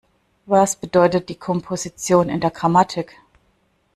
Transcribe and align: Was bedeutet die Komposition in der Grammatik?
Was 0.47 0.75
bedeutet 0.77 1.29
die 1.29 1.35
Komposition 1.35 2.27
in 2.29 2.41
der 2.41 2.49
Grammatik? 2.49 3.21